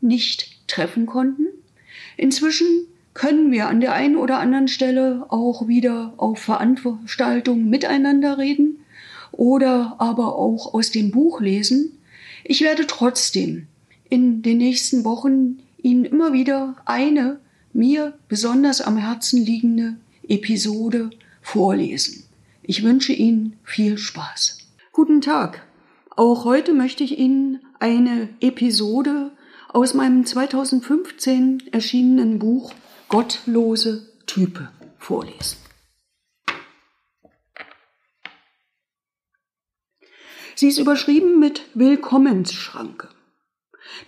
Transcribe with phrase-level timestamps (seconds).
[0.00, 1.46] nicht treffen konnten.
[2.16, 2.66] Inzwischen
[3.14, 8.78] können wir an der einen oder anderen Stelle auch wieder auf Veranstaltungen miteinander reden
[9.32, 11.98] oder aber auch aus dem Buch lesen.
[12.44, 13.66] Ich werde trotzdem
[14.08, 17.40] in den nächsten Wochen Ihnen immer wieder eine
[17.72, 19.96] mir besonders am Herzen liegende
[20.26, 21.10] Episode
[21.42, 22.24] vorlesen.
[22.62, 24.58] Ich wünsche Ihnen viel Spaß.
[24.92, 25.66] Guten Tag.
[26.16, 29.30] Auch heute möchte ich Ihnen eine Episode
[29.68, 32.72] aus meinem 2015 erschienenen Buch
[33.08, 35.58] Gottlose Type vorlesen.
[40.54, 43.08] Sie ist überschrieben mit Willkommensschranke.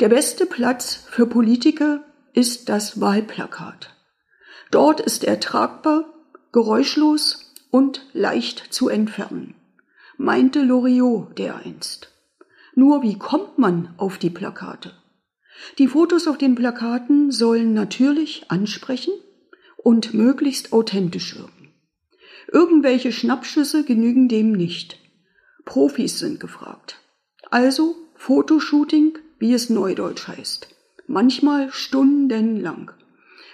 [0.00, 3.94] Der beste Platz für Politiker ist das Wahlplakat.
[4.70, 6.12] Dort ist er tragbar,
[6.52, 9.54] geräuschlos und leicht zu entfernen,
[10.16, 12.12] meinte Loriot dereinst.
[12.74, 14.99] Nur wie kommt man auf die Plakate?
[15.78, 19.12] Die Fotos auf den Plakaten sollen natürlich ansprechen
[19.76, 21.68] und möglichst authentisch wirken.
[22.52, 24.98] Irgendwelche Schnappschüsse genügen dem nicht.
[25.64, 27.00] Profis sind gefragt.
[27.50, 30.68] Also Fotoshooting, wie es neudeutsch heißt.
[31.06, 32.90] Manchmal stundenlang.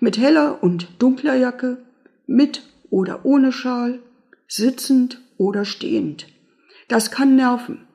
[0.00, 1.78] Mit heller und dunkler Jacke,
[2.26, 4.00] mit oder ohne Schal,
[4.46, 6.26] sitzend oder stehend.
[6.88, 7.86] Das kann nerven.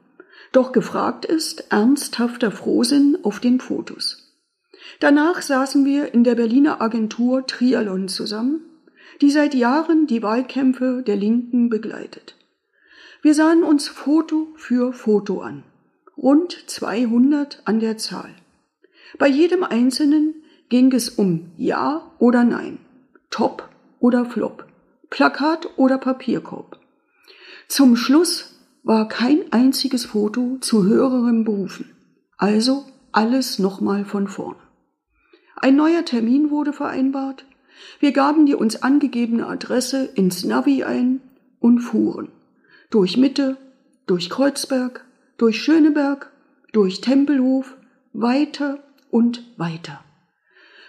[0.58, 4.34] Doch gefragt ist ernsthafter Frohsinn auf den Fotos.
[5.00, 8.62] Danach saßen wir in der Berliner Agentur Trialon zusammen,
[9.22, 12.34] die seit Jahren die Wahlkämpfe der Linken begleitet.
[13.22, 15.62] Wir sahen uns Foto für Foto an,
[16.18, 18.34] rund 200 an der Zahl.
[19.20, 20.34] Bei jedem einzelnen
[20.70, 22.80] ging es um Ja oder Nein,
[23.30, 24.66] Top oder Flop,
[25.12, 26.80] Plakat oder Papierkorb.
[27.68, 28.57] Zum Schluss
[28.88, 31.92] war kein einziges Foto zu höherem berufen.
[32.38, 34.62] Also alles nochmal von vorne.
[35.58, 37.46] Ein neuer Termin wurde vereinbart.
[38.00, 41.20] Wir gaben die uns angegebene Adresse ins Navi ein
[41.60, 42.30] und fuhren.
[42.90, 43.58] Durch Mitte,
[44.06, 45.06] durch Kreuzberg,
[45.38, 46.32] durch Schöneberg,
[46.72, 47.76] durch Tempelhof,
[48.14, 48.80] weiter
[49.12, 50.00] und weiter.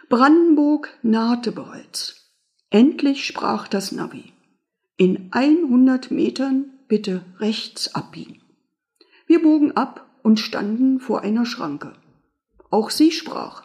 [0.09, 2.33] Brandenburg nahte bereits.
[2.71, 4.33] Endlich sprach das Navi.
[4.97, 8.41] In 100 Metern bitte rechts abbiegen.
[9.27, 11.93] Wir bogen ab und standen vor einer Schranke.
[12.71, 13.65] Auch sie sprach.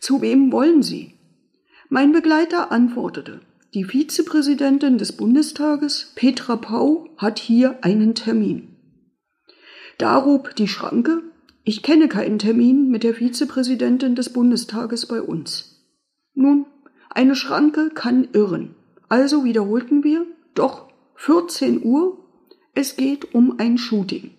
[0.00, 1.14] Zu wem wollen Sie?
[1.88, 3.40] Mein Begleiter antwortete.
[3.74, 8.76] Die Vizepräsidentin des Bundestages, Petra Pau, hat hier einen Termin.
[9.98, 11.22] Darob die Schranke.
[11.64, 15.84] Ich kenne keinen Termin mit der Vizepräsidentin des Bundestages bei uns.
[16.34, 16.66] Nun,
[17.10, 18.74] eine Schranke kann irren.
[19.08, 22.18] Also wiederholten wir, doch 14 Uhr
[22.76, 24.32] es geht um ein Shooting.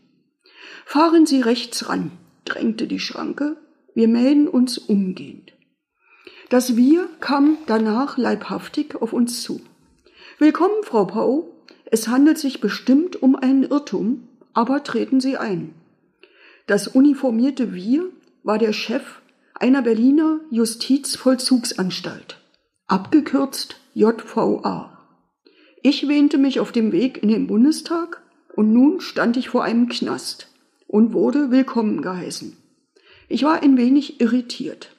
[0.85, 2.11] Fahren Sie rechts ran,
[2.45, 3.57] drängte die Schranke.
[3.95, 5.53] Wir melden uns umgehend.
[6.49, 9.59] Das Wir kam danach leibhaftig auf uns zu.
[10.37, 11.49] Willkommen, Frau Pau.
[11.85, 15.73] Es handelt sich bestimmt um einen Irrtum, aber treten Sie ein.
[16.67, 18.07] Das uniformierte Wir
[18.43, 19.19] war der Chef
[19.55, 22.37] einer Berliner Justizvollzugsanstalt,
[22.85, 24.93] abgekürzt JVA.
[25.81, 28.21] Ich wähnte mich auf dem Weg in den Bundestag
[28.57, 30.47] und nun stand ich vor einem Knast
[30.87, 32.57] und wurde willkommen geheißen.
[33.29, 34.95] Ich war ein wenig irritiert.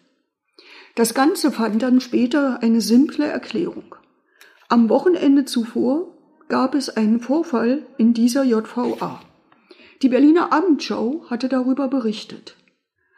[0.95, 3.97] Das Ganze fand dann später eine simple Erklärung.
[4.69, 6.07] Am Wochenende zuvor
[6.49, 9.21] gab es einen Vorfall in dieser JVA.
[10.03, 12.55] Die Berliner Abendschau hatte darüber berichtet.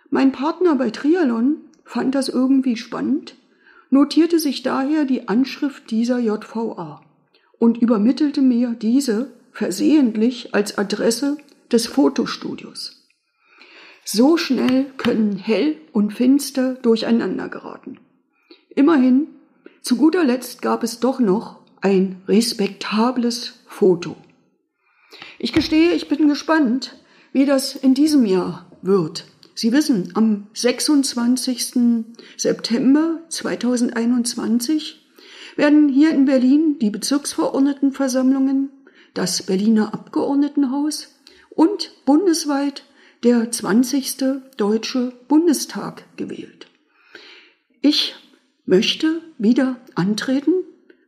[0.08, 3.34] Mein Partner bei Trialon fand das irgendwie spannend,
[3.90, 7.02] notierte sich daher die Anschrift dieser JVA
[7.58, 11.38] und übermittelte mir diese versehentlich als Adresse
[11.70, 13.08] des Fotostudios.
[14.04, 18.00] So schnell können hell und finster durcheinander geraten.
[18.74, 19.28] Immerhin,
[19.82, 24.16] zu guter Letzt gab es doch noch ein respektables Foto.
[25.38, 26.96] Ich gestehe, ich bin gespannt,
[27.32, 29.26] wie das in diesem Jahr wird.
[29.54, 32.04] Sie wissen, am 26.
[32.36, 35.06] September 2021
[35.56, 38.70] werden hier in Berlin die Bezirksverordnetenversammlungen
[39.14, 41.16] das Berliner Abgeordnetenhaus
[41.50, 42.84] und bundesweit
[43.22, 44.16] der 20.
[44.56, 46.68] Deutsche Bundestag gewählt.
[47.82, 48.14] Ich
[48.66, 50.52] möchte wieder antreten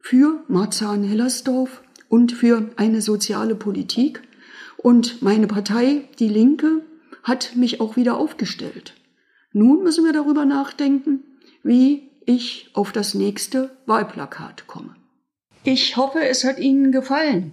[0.00, 4.22] für Marzahn-Hellersdorf und für eine soziale Politik.
[4.76, 6.82] Und meine Partei, die Linke,
[7.22, 8.94] hat mich auch wieder aufgestellt.
[9.52, 11.22] Nun müssen wir darüber nachdenken,
[11.62, 14.96] wie ich auf das nächste Wahlplakat komme.
[15.64, 17.52] Ich hoffe, es hat Ihnen gefallen.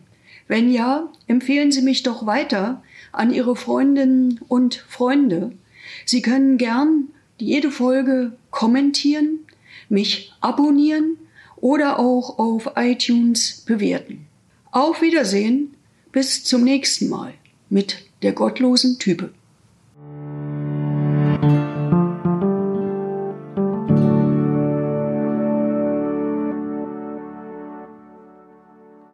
[0.50, 5.52] Wenn ja, empfehlen Sie mich doch weiter an Ihre Freundinnen und Freunde.
[6.06, 9.42] Sie können gern jede Folge kommentieren,
[9.90, 11.18] mich abonnieren
[11.58, 14.26] oder auch auf iTunes bewerten.
[14.72, 15.76] Auf Wiedersehen,
[16.12, 17.36] bis zum nächsten Mal
[17.70, 19.32] mit der gottlosen Type.